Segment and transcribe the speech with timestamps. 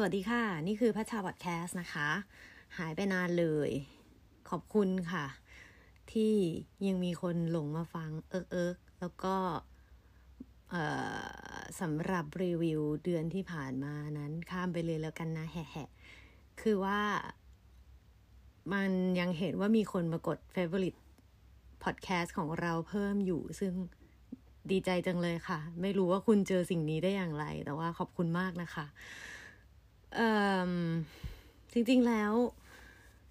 [0.00, 2.08] สวัสดีค่ะ นี่คือพัชชาบอดแคสต์นะคะ
[2.78, 3.70] หายไปนานเลย
[4.50, 5.26] ขอบคุณค่ะ
[6.12, 6.34] ที่
[6.86, 9.36] ยังมีคนหลงมาฟังเอิกเอิกแล้วก็
[11.80, 15.88] สำหรับรีวิวเดือนที่ผ่านมานั้นข้ามไปเลยแล้วกันนะแหะ
[16.62, 17.00] คือว่า
[18.72, 18.90] มัน
[19.20, 20.98] ยังเห็นว่ามีคนมากด favorite
[21.84, 23.72] podcast ของเราเพิ่มอยู่ ซึ่ง
[24.70, 28.86] ดีใจจังเลยค่ะ ไม่รู้ว่าคุณเจอสิ่งนี้ได้อย่างไร แต่ว่าขอบคุณมากนะคะ
[31.72, 32.32] จริง ๆแล้ว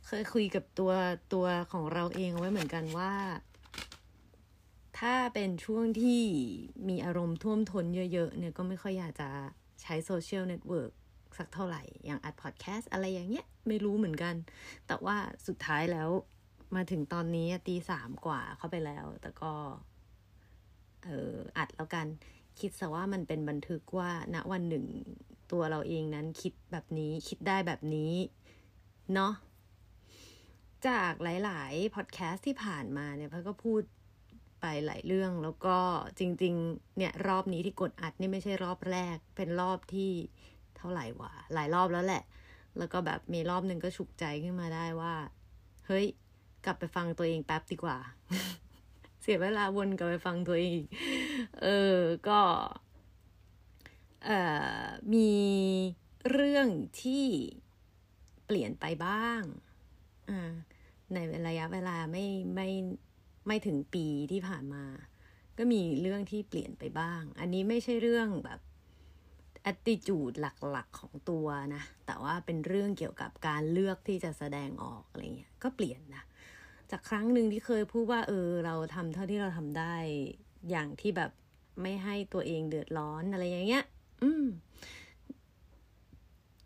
[0.06, 0.92] เคยคุยกับตัว
[1.34, 3.14] ตัวของเราเองไว้เหมือนกันว่า
[5.00, 6.22] ถ้าเป็นช่วงที่
[6.90, 9.30] มีอารมณ์ท่วมท้นเยอะๆเนี่ยก็ไม่ค่อยอยากจะ
[9.82, 10.92] ใช้ social network
[11.38, 14.36] สักเท่าไหร่ อย่างอัดพอดแคสต์อะไรอย่างเงี้ย ไม่รู้เหมือนกัน
[14.88, 15.18] แต่ว่า
[15.48, 16.10] สุดท้ายแล้ว
[16.76, 19.54] มาถึงตอนนี้ตีสามกว่าเข้าไปแล้ว แต่ก็
[21.04, 22.08] เอออัดแล้วกัน
[22.60, 24.86] คิดซะว่ามันเป็นบันทึกว่าณวันหนึ่ง
[25.52, 28.14] ตัวเราเองนั้นคิดแบบนี้คิดได้แบบนี้
[29.14, 29.34] เนาะ
[30.88, 33.82] จากหลาย ๆ พอดแคสต์ที่ผ่านมาเนี่ยพัก็พูด
[34.62, 35.78] ไปหลายเรื่องแล้วก็
[36.20, 40.12] จริง ๆ เนี่ยรอบนี้ที่กดอัดนี่ไม่ใช่รอบแรก เป็นรอบที่
[40.78, 42.24] เท่าไหร่วะหลายรอบแล้วแหละ
[42.78, 45.14] แล้วก็แบบมีรอบหนึ่งก็ฉุกใจขึ้นมาได้ว่า
[45.88, 46.06] เฮ้ย
[46.66, 47.98] กลับไปฟังตัวเองแป๊บดีกว่า
[49.22, 50.82] เสียเวลาวนกลับไปฟังตัวเอง
[51.62, 52.40] เออ ก็
[55.14, 55.34] มี
[56.32, 56.68] เรื่อง
[57.02, 57.26] ที่
[58.46, 59.42] เปลี่ยนไปบ้าง
[61.14, 62.26] ในระยะเวลาไม่
[62.56, 62.70] ไม่
[63.48, 64.86] ไม่ถึงปีที่ผ่านมา
[65.58, 68.60] ก็มีเรื่องที่เปลี่ยนไปบ้าง อันนี้ไม่ใช่เรื่องแบบ
[69.72, 76.24] attitude หลักๆของตัวนะ แต่ว่าเป็นเรื่องเกี่ยวกับการเลือกที่จะแสดงออกอะไรเงี้ย ก็เปลี่ยนนะ
[76.92, 79.96] จากครั้งหนึ่งที่เคยพูดว่า เออ เราทำเท่าที่เราทำได้
[80.70, 81.32] อย่างที่แบบ
[81.82, 83.86] ไม่ให้ตัวเองเดือดร้อนอะไรอย่างเงี้ย
[84.22, 84.46] อืม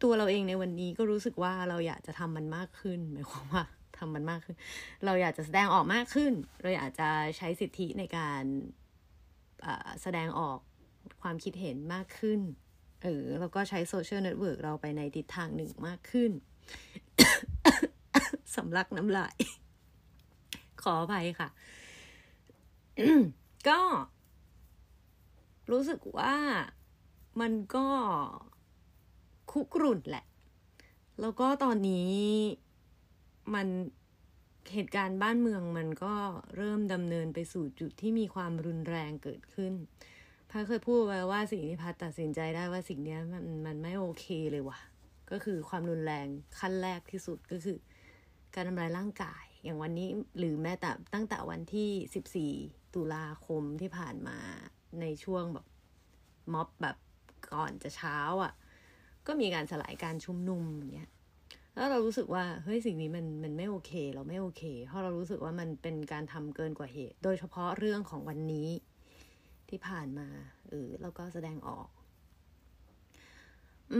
[0.01, 3.63] ตัวเราเองในวันนี้ก็รู้สึกว่าเราอยากจะทำมันมากขึ้นหมายความว่า
[3.97, 4.55] ทำมันมากขึ้น
[5.05, 8.43] เราอยากจะแสดงออกมากขึ้น เราอยากจะใช้สิทธิในการ
[10.01, 10.59] แสดงออก
[11.21, 12.39] ความคิดเห็นมากขึ้น
[13.03, 16.31] เออแล้วก็ใช้ social network เราไปในทิศทางหนึ่งมากขึ้น
[18.55, 19.35] สำลักน้ำลาย
[20.83, 21.49] ขออภัยค่ะ
[23.69, 23.79] ก็
[25.71, 26.35] รู้สึกว่า
[27.39, 27.85] มันก็
[29.51, 30.25] คุกรุ่นแหละ
[31.21, 32.11] แล้วก็ตอนนี้
[33.53, 33.67] มัน
[34.73, 36.13] เหตุการณ์บ้านเมืองมันก็
[36.55, 39.73] เริ่มดำเนินไปสู่จุดที่มีความรุนแรงเกิดขึ้น
[40.49, 44.79] พัดเคยพูดไว้ว่าสิ่งที่พัดตัดสินใจได้ว่าสิ่งนี้มันมันไม่โอเคเลยว่ะ
[45.31, 46.27] ก็คือความรุนแรง
[46.59, 47.77] ขั้นแรกที่สุดก็คือ
[48.55, 54.37] การทำลายร่างกาย อย่างวันนี้หรือแม้แต่ตั้งแต่วันที่ 14 ตุลาคมที่ผ่านมา
[55.01, 55.65] ในช่วงแบบ
[56.53, 56.97] ม็อบแบบ
[57.53, 58.53] ก่อนจะเช้าอะ่ะ
[59.27, 61.09] ก็มีการสลายการชุมนุมอย่างเงี้ย
[61.75, 68.69] แล้วเรารู้สึกว่าเฮ้ยสิ่งนี้มันมันไม่โอเค เราไม่โอเค เพราะเรารู้สึกว่ามันเป็นการทำเกินกว่าเหตุ โดยเฉพาะเรื่องของวันนี้
[69.69, 70.27] ที่ผ่านมา
[70.69, 71.89] เออแล้วก็แสดงออก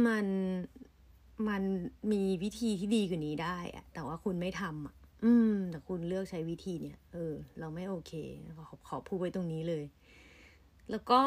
[0.08, 0.26] มัน
[1.48, 1.64] มัน
[2.12, 8.14] มีวิธีที่ดีกว่านี้ได้อะแต่ว่าคุณไม่ทำอะ อืม แต่คุณเลือกใช้วิธีเนี่ย เออ เราไม่โอเค
[8.58, 9.84] ขอขอพูดไว้ตรงนี้เลย
[10.90, 11.22] แล้วก็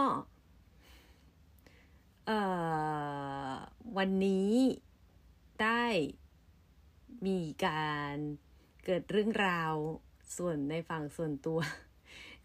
[3.96, 4.52] วันนี้
[5.62, 5.84] ได้
[7.26, 8.14] มีการ
[8.84, 9.72] เกิดเรื่องราว
[10.36, 11.58] ส่วนในฝั่งส่วนตัว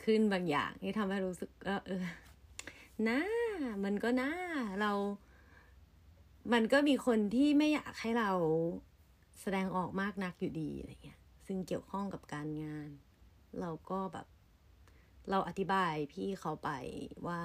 [0.04, 1.70] ขึ้นบางอย่างที่ทำให้รู้สึกเอ
[2.04, 2.06] อ
[3.08, 3.22] น่า
[3.84, 4.34] มันก็น่า
[4.82, 4.92] เรา
[6.54, 8.32] มันก็มีคนที่ไม่อยากให้เรา
[9.42, 12.90] แสดงออกมากนักอยู่ดีอะไรเงี้ย ซึ่งเกี่ยวข้องกับการงาน
[13.60, 14.28] เราก็แบบ
[15.30, 16.70] เราอธิบายพี่เขาไป
[17.28, 17.42] ว่า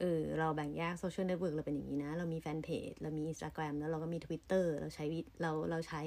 [0.00, 5.04] เออเราแบ่งแยก social network เราเป็นอย่างนี้นะ เรามีแฟนเพจเรามีอินสตาแกรมแล้วเราก็มี Twitter เราใช้
[5.42, 6.02] เราเราใช้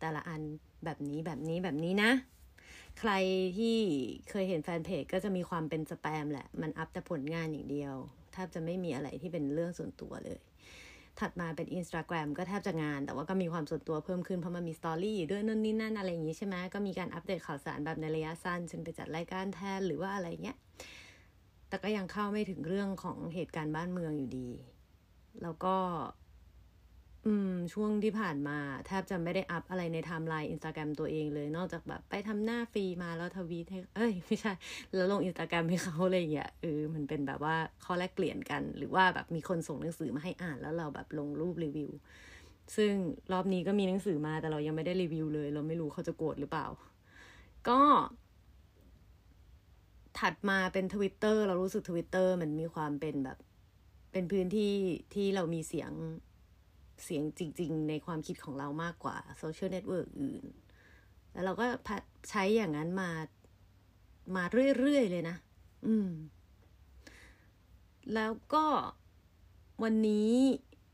[0.00, 0.40] แต่ละอัน
[0.84, 2.10] แบบนี้แบบนี้แบบนี้นะ
[3.00, 3.12] ใคร
[3.58, 3.78] ที่
[4.30, 7.94] เคยเห็นแฟนเพจก็จะมีความเป็นสแปมแหละ มันอัพแต่ผลงานอย่างเดียว
[8.32, 10.38] แทบจะไม่มีอะไรที่เป็นเรื่องส่วนตัวเลย
[11.20, 20.56] ถัดมาเป็น Instagram ก็แทบจะงาน แต่ว่าก็มีความส่วนตัวเพิ่มขึ้นเพราะมันมีสตอรี่ด้วยนั่นนี่นั่นอะไรอย่างนี้ใช่ไหมก็มีการอัปเดตข่าวสารแบบในระยะสั้นเช่นไปจัดรายการแทนหรือว่าอะไรเงี้ย
[21.72, 24.50] แต่ก็ยังเข้าไม่ถึงเรื่องของเหตุการณ์บ้านเมืองอยู่ดี
[25.42, 25.76] แล้วก็
[27.26, 34.52] อืม ช่วงที่ผ่านมา แทบจะไม่ได้อัพอะไรในไทม์ไลน์อินสตาแกรมตัวเองเลย นอกจากแบบไปทำหน้าฟรีมาแล้วทวีตให้ เอ้ย ไม่ใช่
[34.94, 41.90] แล้วลงอินสตาแกรมให้เขาอะไรอย่างเงี้ยเออมันเป็นแบบว่าข้อแลกเปลี่ยนกัน หรือว่าแบบมีคนส่งหนังสือมาให้อ่านแล้วเราแบบลงรูปรีวิว
[42.76, 42.92] ซึ่ง
[43.32, 46.66] รอบนี้ก็มีหนังสือมาแต่เรายังไม่ได้รีวิวเลย เราไม่รู้เขาจะโกรธหรือเปล่า
[47.68, 47.80] ก็
[50.18, 53.38] ถัดมาเป็นทวิตเตอร์เรารู้สึกทวิตเตอร์มันมีความเป็นแบบ
[54.12, 54.74] เป็นพื้นที่
[55.14, 55.92] ที่เรามีเสียง
[57.04, 60.44] เสียงจริง ๆ ในความคิดของเรามากกว่าโซเชียลเน็ตเวิร์กอื่น
[61.32, 61.66] แล้วเราก็
[62.30, 63.10] ใช้อย่างนั้นมา
[64.36, 64.44] มา
[64.78, 65.36] เรื่อย ๆ เลยนะ
[65.86, 66.10] อืม
[68.14, 68.66] แล้วก็
[69.82, 70.34] วันนี้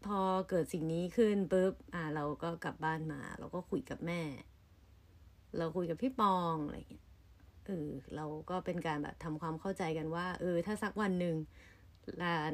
[0.06, 4.22] พอเกิดสิ่งนี้ขึ้นปุ๊บ อ่า เราก็กลับบ้านมา เราก็คุยกับแม่
[5.56, 7.07] เราคุยกับพี่ปองอะไรอย่างเงี้ย
[7.68, 11.36] เออเราก็เป็นการแบบทำความเข้าใจกันว่า เออ ถ้าสักวันหนึ่ง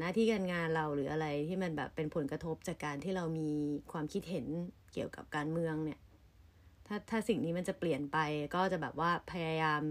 [0.00, 3.50] หน้าที่การงานเราหรืออะไรที่มันแบบเป็นผลกระทบจากการที่เรามี
[3.92, 4.46] ความคิดเห็น
[4.92, 6.00] เกี่ยวกับการเมืองเนี่ย
[6.86, 8.18] ถ้าถ้าสิ่งนี้มันจะเปลี่ยนไป
[8.54, 9.82] ก็จะแบบว่าพยายาม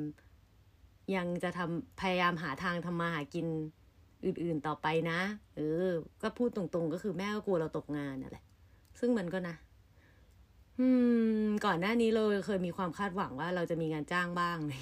[1.16, 3.48] ยังจะทำพยายามหาทางทำมาหากิน
[4.26, 5.20] อื่นๆต่อไปนะ
[5.56, 5.90] เออ
[6.22, 8.44] ก็พูดตรงๆ ก็คือแม่ก็กลัวเราตกงานนั่นแหละ
[9.00, 9.56] ซึ่งมันก็นะ
[10.80, 10.88] อื
[11.46, 14.82] ม ก่อนหน้านี้เราเคยมีความคาดหวังว่าเราจะมีงานจ้างบ้างเลย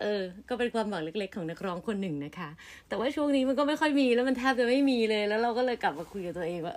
[0.00, 2.50] เออ ก็เป็นความหวังเล็ก ๆ ของนักร้องคนหนึ่งนะคะ
[2.88, 6.76] แต่ว่าช่วงนี้มันก็ไม่ค่อยมีแล้วมันแทบจะไม่มีเลย แล้วเราก็เลยกลับมาคุยกับตัวเองว่า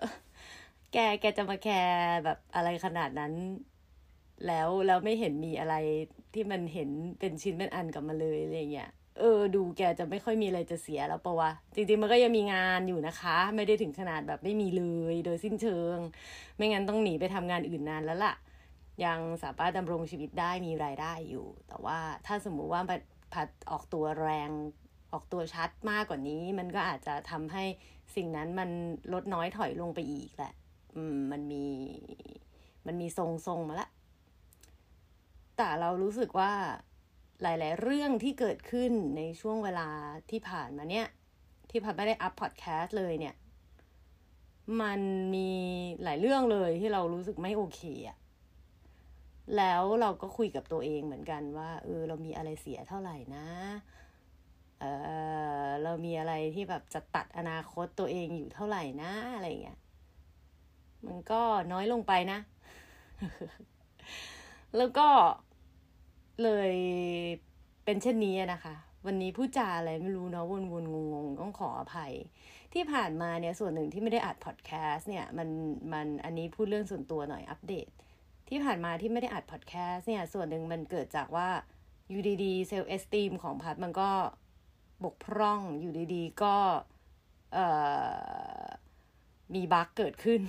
[0.94, 3.34] แก แกจะมาแคร์แบบอะไรขนาดนั้น
[4.48, 5.76] แล้วแล้วไม่เห็นมีอะไร
[6.34, 6.90] ที่มันเห็น
[7.20, 8.90] เป็นชิ้นเป็นอันกลับมาเลยอะไรเงี้ย
[9.20, 14.84] เออ ดูแกจะไม่ค่อยมีอะไรจะเสียแล้วปะวะ จริงๆมันก็ยังมีงานอยู่นะคะ ไม่ได้ถึงขนาดแบบไม่มีเล
[15.14, 15.98] ย โดยสิ้นเชิง
[16.58, 18.34] ไม่งั้นต้องหนีไปทำงานอื่นนานแล้วล่ะ
[19.06, 22.82] ยังสามารถดำรงชีวิตได้มีรายได้อยู่ แต่ว่าถ้าสมมุติว่า
[23.34, 24.50] พัดออกตัวแรง
[25.14, 27.64] ออกตัวชัดมากกว่านี้ มันก็อาจจะทำให้
[28.16, 28.70] สิ่งนั้นมัน
[29.14, 30.54] ลดน้อยถอยลงไปอีกแหละ
[30.96, 31.66] อืมมันมี
[32.86, 33.90] มันมีทรงทรงมาละ
[35.58, 36.52] แต่เรารู้สึกว่า
[37.42, 39.90] หลาย ๆ เรื่องที่เกิดขึ้นในช่วงเวลา
[40.30, 41.08] ที่ผ่านมาเนี่ย
[41.70, 43.36] ที่พัดไม่ได้อัพพอดแคสต์เลยเนี่ย
[44.82, 45.00] มัน
[45.36, 45.50] มี
[46.04, 48.18] หลายเรื่องเลยที่เรารู้สึกไม่โอเคอะ
[49.56, 53.48] แล้วเราก็คุยกับตัวเองเหมือนกันว่าเออเรามีอะไรเสียเท่าไหร่นะ
[54.80, 54.86] เอ
[55.66, 59.80] อเรามีอะไรที่แบบจะตัดอนาคตตัวเองอยู่เท่าไหร่นะอะไรเงี้ย
[61.06, 61.42] มันก็
[61.72, 62.40] น้อยลงไปนะ
[64.78, 65.08] แล้วก็
[66.44, 66.74] เลย
[67.86, 70.54] เป็นเช่นนี้นะคะ วันนี้พูดจาอะไรไม่รู้เนาะว
[70.84, 72.14] นๆงงๆต้องขออภัย
[72.74, 75.50] ที่ผ่านมาเนี่ยส่วนหนึ่งที่ไม่ได้อัดพอดแคสต์เนี่ย มัน
[75.94, 77.88] มันอันนี้พูดเรื่องส่วนตัวหน่อยอัปเดต
[78.50, 81.50] ที่ผ่านมาที่ไม่ได้อัดพอดแคสต์เนี่ย ส่วนหนึ่งมันเกิดจากว่า
[82.10, 84.10] อยู่ดีๆ self-esteem ของพัดมันก็
[85.04, 86.56] บกพร่องอยู่ดีๆก็
[87.54, 87.60] เอ
[88.64, 88.68] อ
[89.54, 90.42] มี bug เกิดขึ้น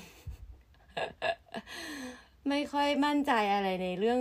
[2.49, 4.21] ไม่ค่อยมั่นใจอะไรในเรื่อง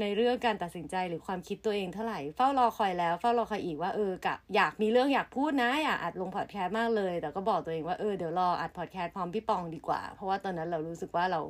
[0.00, 11.40] ในเรื่องการตัดสินใจหรือความคิดตัวเองเท่าไหร่ เฝ้ารอคอยแล้ว เฝ้ารอคอยอีกว่าเออกะอยากมีเรื่องอยากพูดนะอยากอัดลงพอดแคสต์มากเลย แต่ก็บอกตัวเองว่าเออเดี๋ยวรออัดพอดแคสต์พร้อมพี่ปองดีกว่า เพราะว่าตอนนั้นเรารู้สึกว่าเรา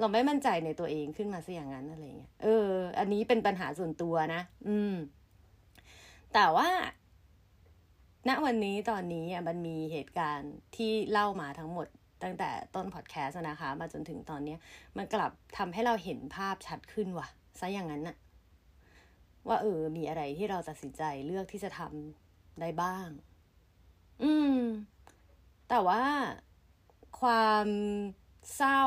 [0.00, 4.94] เราไม่มั่นใจในตัวเองขึ้นมาซะอย่างนั้นอะไรเงี้ยเออ อันนี้เป็นปัญหาส่วนตัวนะ อืม
[6.34, 6.68] แต่ว่า
[8.28, 11.86] ณวันนี้ตอนนี้มันมีเหตุการณ์ที่เล่ามาทั้งหมด
[12.22, 14.56] ตั้งแต่ต้นพอดแคสต์นะคะ มาจนถึงตอนนี้
[14.96, 17.28] มันกลับทำให้เราเห็นภาพชัดขึ้นว่ะ
[17.60, 18.16] ซะอย่างนั้นน่ะ
[19.48, 23.08] ว่าเออ มีอะไรที่เราตัดสินใจเลือกที่จะทำได้บ้าง
[24.22, 24.60] อืม
[25.68, 26.02] แต่ว่า
[27.20, 27.66] ความ
[28.56, 28.82] เศร้า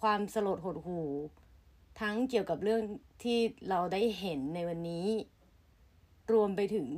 [0.00, 1.00] ความสลดหดหู
[2.00, 2.82] ทั้งเกี่ยวกับเรื่อง
[3.22, 5.06] ที่เราได้เห็นในวันนี้
[6.32, 6.88] รวมไปถึง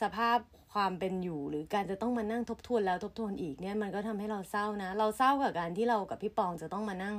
[0.00, 0.38] สภาพ
[0.72, 7.16] ความเป็นอยู่ หรือการจะต้องมานั่งทบทวนแล้วทบทวนอีกเนี่ยมันก็ทำให้เราเศร้านะ เราเศร้ากับการที่เรากับพี่ปองจะต้องมานั่ง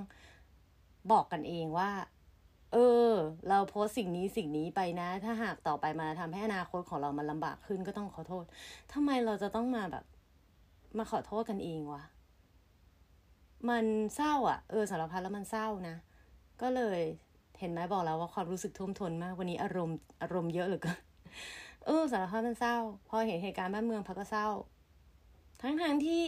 [1.11, 1.91] บอกกันเองว่า
[2.73, 2.77] เอ
[3.09, 3.11] อ
[3.49, 8.45] เราโพสสิ่งนี้สิ่งนี้ไปนะ ถ้าหากต่อไปมาทำให้อนาคตของเรามันลำบากขึ้นก็ต้องขอโทษ
[8.93, 10.05] ทำไมเราจะต้องมาแบบ
[10.97, 12.03] มาขอโทษกันเองวะ
[13.69, 15.95] มันเศร้าอะ่ะเออสารพัดแล้วมันเศร้านะ
[16.61, 17.01] ก็เลย
[17.59, 20.99] เห็นไหมบอกแล้วว่าความรู้สึกท่วมท้นมากวันนี้อารมณ์อารมณ์เยอะเหลือเกิน
[21.85, 22.77] เออสารพัดมันเศร้า
[23.07, 24.47] พอเห็นเหตุการณ์บ้านเมืองพักก็เศร้า
[25.61, 26.21] ทั้งทางที่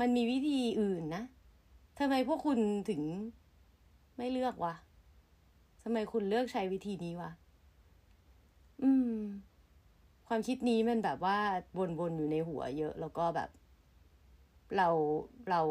[0.00, 1.24] มันมีวิธีอื่นนะ
[1.98, 2.58] ทำไมพวกคุณ
[2.90, 3.02] ถึง
[4.16, 4.74] ไม่เลือกวะ
[5.82, 7.30] ทำไมคุณเลือกใช้วิธีนี้วะ
[8.82, 9.14] อืม
[10.28, 11.38] ความคิดนี้มันแบบว่า
[12.00, 13.50] วนๆอยู่ในหัวเยอะ แล้วก็แบบ
[14.76, 14.88] เรา
[15.50, 15.62] เรา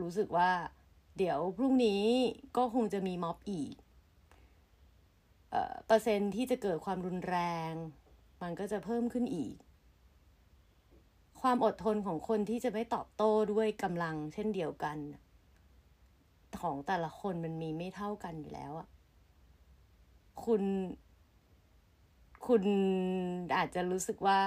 [0.00, 0.50] รู้สึกว่า
[1.18, 2.02] เดี๋ยวพรุ่งนี้
[2.56, 3.74] ก็คงจะมีม็อบอีก
[5.50, 7.36] เอ่อเปอร์เซ็นที่จะเกิดความรุนแร
[7.70, 7.72] ง
[8.42, 9.54] มันก็จะเพิ่มขึ้นอีก
[11.40, 14.98] ความอดทนของคนที่จะไม่ตอบโต้ด้วยกำลังเช่นเดียวกัน
[16.60, 18.88] ของแต่ละคนมันมีไม่เท่ากันอยู่แล้วอะ
[20.44, 20.62] คุณ
[22.46, 22.62] คุณ
[23.56, 24.40] อาจจะรู้สึกว่า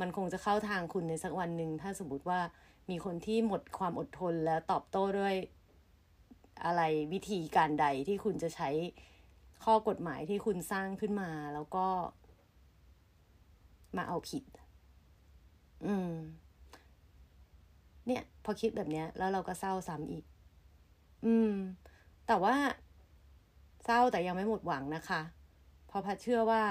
[0.00, 2.40] มันคงจะเข้าทางคุณในสักวันหนึ่งถ้าสมมติว่า
[2.90, 5.34] มีคนที่หมดความอดทนแล้วตอบโต้ด้วย
[6.64, 6.82] อะไร
[7.12, 8.68] วิธีการใดที่คุณจะใช้
[9.64, 11.86] ข้อกฎหมายที่คุณสร้างขึ้นมาแล้วก็
[13.96, 14.44] มาเอาผิด
[15.86, 16.12] อืม
[18.06, 20.24] เนี่ย พอคิดแบบเนี้ย แล้วเราก็เศร้าซ้ำอีก
[21.26, 21.52] อืม
[22.26, 22.56] แต่ว่า
[23.84, 25.20] เศร้าแต่ยังไม่หมดหวังนะคะ
[25.86, 26.62] เพราะพัดเชื่อว่า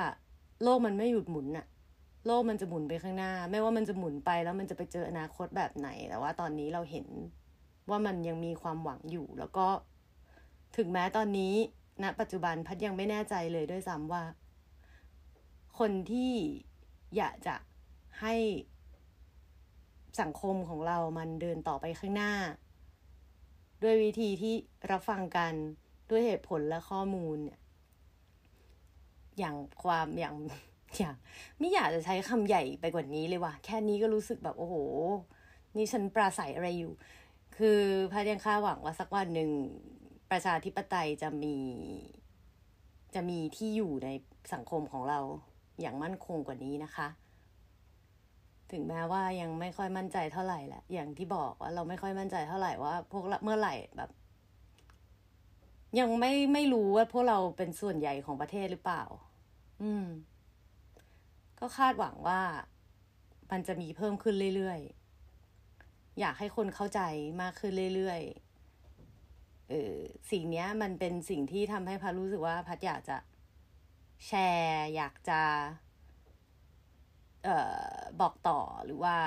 [0.63, 1.65] โลกมันไม่หยุดหมุนอะ
[2.25, 7.07] โลกมันจะหมุนไปข้างหน้า ไม่ว่ามันจะหมุนไปแล้วมันจะไปเจออนาคตแบบไหน แต่ว่าตอนนี้เราเห็น
[7.89, 9.67] ว่ามันยังมีความหวังอยู่ แล้วก็
[10.77, 11.53] ถึงแม้ตอนนี้
[12.01, 14.23] ณนะปัจจุบันพัดยังไม่แน่ใจเลยด้วยซ้ำว่า
[15.79, 16.33] คนที่
[17.17, 17.55] อยากจะ
[18.21, 18.35] ให้
[20.21, 22.33] สังคมของเรามันเดินต่อไปข้างหน้า
[23.83, 24.55] ด้วยวิธีที่
[24.91, 25.53] รับฟังกัน
[26.09, 27.59] ด้วยเหตุผลและข้อมูลเนี่ย
[29.39, 30.35] อย่างความอย่าง
[30.97, 31.15] อยาง
[31.59, 34.75] ไม่อยากจะใช้คำใหญ่ไปกว่านี้เลยว่ะ แค่นี้ก็รู้สึกแบบโอ้โห
[35.77, 36.91] นี่ฉันปราศัยอะไรอยู่
[37.57, 37.79] คือ
[38.11, 39.51] พายยังคาดหวังว่าสักวันหนึ่ง
[40.31, 41.55] ประชาธิปไตยจะมี
[43.15, 44.09] จะมีที่อยู่ใน
[44.53, 45.19] สังคมของเรา
[45.81, 47.07] อย่างมั่นคงกว่านี้นะคะ
[48.71, 54.09] ถึงแม้ว่ายังไม่ค่อยมั่นใจเท่าไหร่แหละ อย่างที่บอกว่าเราไม่ค่อยมั่นใจเท่าไหร่ว่า พวกเมื่อไหร่แบบ
[55.99, 59.03] ยังไม่ไม่รู้ว่าพวกเราเป็นส่วนใหญ่ของประเทศหรือเปล่า
[59.83, 60.05] อืม
[61.59, 62.41] ก็คาดหวังว่า
[63.51, 67.01] มันจะมีเพิ่มขึ้นเรื่อยๆ อยากให้คนเข้าใจ
[67.41, 69.95] มากขึ้นเรื่อยๆ เออ
[70.31, 73.17] สิ่งนี้มันเป็นสิ่งที่ทำให้พัดรู้สึกว่าพัดอยากจะ
[74.27, 75.41] แชร์ อยากจะ
[77.43, 77.57] เอ่
[77.93, 79.17] อ บอกต่อหรือว่า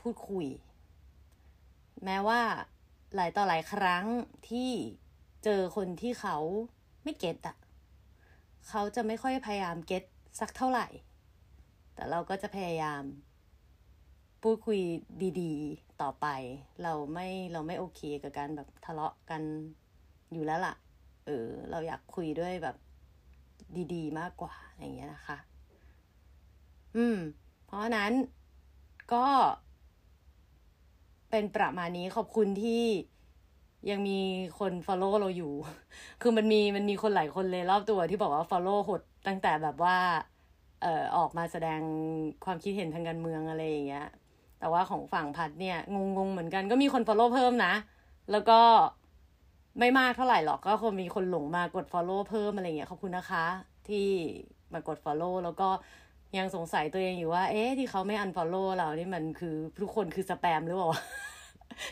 [0.00, 0.46] พูดคุย
[2.04, 2.40] แม้ว่า
[3.14, 4.04] หลายต่อหลายครั้ง
[4.48, 4.70] ที่
[5.44, 6.36] เจอคนที่เขา
[7.04, 7.56] ไม่เก็ตอะ
[8.68, 10.04] เขาจะไม่ค่อยพยายามเก็ต
[10.40, 10.86] สักเท่าไหร่
[12.00, 13.02] แต่เราก็จะพยายาม
[14.42, 14.80] พูดคุย
[15.40, 16.26] ดีๆ ต่อไป
[16.82, 19.42] เราไม่เราไม่โอเคกับการแบบทะเลาะกัน
[20.32, 20.74] อยู่แล้วล่ะ
[21.26, 22.76] เออ เราอยากคุยด้วยแบบ
[23.94, 25.38] ดีๆ มากกว่าอย่างเงี้ยนะคะ
[26.96, 27.18] อืม
[27.66, 28.12] เพราะนั้น
[29.12, 29.26] ก็
[31.30, 32.84] เป็นประมาณนี้ขอบคุณที่
[33.90, 34.18] ยังมี
[34.58, 35.52] คน follow เราอยู่
[36.22, 39.98] คือมันมีมันมีคนหลายคนเลยรอบตัวที่บอกว่า follow หดตั้งแต่แบบว่า
[40.82, 41.80] เอ่อออกมาแสดง
[42.44, 44.06] ความคิดเห็นทางการเมืองอะไรอย่างเงี้ย
[44.60, 45.78] แต่ว่าของฝั่งพัดเนี่ย
[46.16, 47.74] งงๆเหมือนกันก็มีคน follow เพิ่มนะ
[48.30, 48.60] แล้วก็
[49.78, 53.46] ไม่มากเท่าไหร่หรอกก็คงมีคนหลงมากด follow เพิ่มอะไรเงี้ยขอบคุณนะคะ
[53.88, 54.08] ที่
[54.72, 55.68] มากด follow แล้วก็
[56.38, 60.88] ยังสงสัยตัวเองอยู่ว่า เอ๊ะที่เขาไม่ unfollow เรานี่มันคือทุกคนคือสแปมหรือเปล่า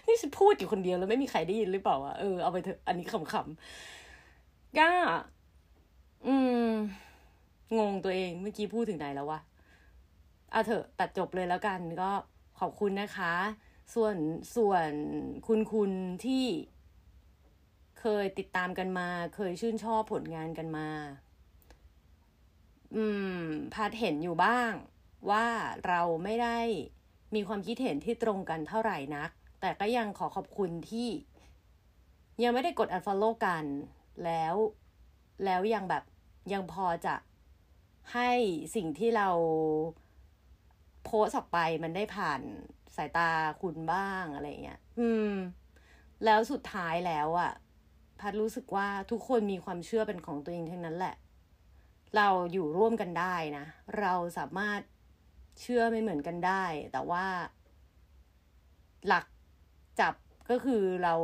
[0.07, 4.93] นี่ฉันพูดอยู่คนเดียวแล้วไม่มีใครได้ยินหรือเปล่าอะเออเอาไปเถอะอันนี้ขำๆก้า
[6.27, 6.35] อื
[6.67, 6.71] ม
[7.79, 9.41] งงตัวเองเมื่อกี้พูดถึงไหนแล้ววะ
[10.51, 12.11] เอาเถอะตัดจบเลยแล้วกันก็
[12.61, 13.35] ขอบคุณนะคะ
[13.95, 14.17] ส่วน
[14.57, 14.91] ส่วน
[15.47, 15.93] คุณคุณ
[16.25, 16.47] ที่
[18.01, 20.89] เคยติดตามกันมา เคยชื่นชอบผลงานกันมา
[22.95, 23.05] อื
[23.41, 23.43] ม
[23.75, 24.73] พาดเห็นอยู่บ้าง
[25.31, 25.47] ว่า
[25.87, 26.59] เราไม่ได้
[27.35, 31.09] มีความคิดเห็นที่ตรงกันเท่าไหร่นัก แต่ก็ยังขอขอบคุณที่
[32.43, 33.65] ยังไม่ได้กด unfollow กัน
[34.25, 34.55] แล้ว
[35.45, 36.05] แล้วยังแบบ
[36.53, 37.15] ยังพอจะ
[38.15, 38.31] ให้
[38.75, 39.29] สิ่งที่เรา
[41.05, 42.41] โพสออกไปมันได้ผ่าน
[42.97, 45.33] สายตาคุณบ้างอะไรเงี้ย อืม
[46.25, 47.53] แล้วสุดท้ายแล้วอะ่ะ
[48.21, 51.15] พัดรู้สึกว่าทุกคนมีความเชื่อเป็นของตัวเองทั้งนั้นแหละ
[52.17, 53.65] เราอยู่ร่วมกันได้นะ
[54.01, 54.81] เราสามารถ
[55.61, 57.27] เชื่อไม่เหมือนกันได้ แต่ว่า
[59.07, 59.25] หลัก
[60.01, 60.15] จับ
[60.51, 61.15] ก็คือเรา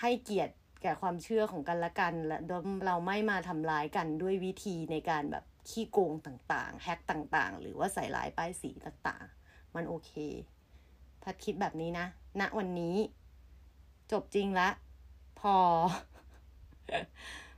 [0.00, 2.38] ให้เกียรติแก่ความเชื่อของกันและกัน และ
[2.86, 10.12] เราไม่มาทำร้ายกันด้วยวิธีในการแบบ ขี้โกงต่างๆ แฮกต่างๆ หรือว่าใส่ลายป้ายสีต่างๆ มันโอเค
[11.22, 12.06] พัดคิดแบบนี้นะ
[12.40, 12.96] ณวันนี้
[14.12, 14.68] จบจริงละ
[15.40, 15.56] พอ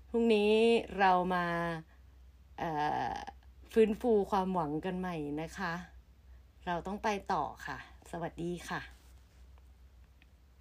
[0.09, 0.53] พรุ่งนี้
[0.99, 1.47] เรามา
[3.73, 5.73] ฟื้นฟูความหวังกันใหม่นะคะ
[6.67, 7.79] เราต้องไปต่อค่ะ
[8.11, 8.96] สวัสดีค่ะ